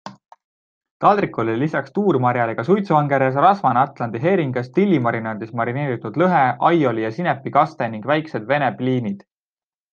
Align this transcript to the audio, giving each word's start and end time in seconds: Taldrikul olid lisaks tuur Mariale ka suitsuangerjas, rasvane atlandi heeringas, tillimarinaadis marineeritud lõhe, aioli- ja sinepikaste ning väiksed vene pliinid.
Taldrikul 1.03 1.43
olid 1.51 1.59
lisaks 1.63 1.93
tuur 1.97 2.17
Mariale 2.23 2.55
ka 2.61 2.65
suitsuangerjas, 2.69 3.37
rasvane 3.47 3.83
atlandi 3.83 4.23
heeringas, 4.25 4.73
tillimarinaadis 4.79 5.55
marineeritud 5.61 6.19
lõhe, 6.25 6.43
aioli- 6.73 7.07
ja 7.07 7.15
sinepikaste 7.21 7.95
ning 7.95 8.13
väiksed 8.15 8.53
vene 8.55 8.75
pliinid. 8.83 9.25